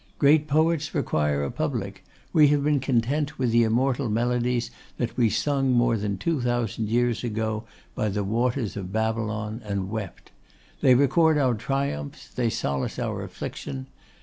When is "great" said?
0.17-0.47